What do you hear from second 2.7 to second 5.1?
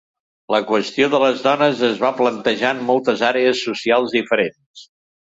en moltes àrees socials diferents.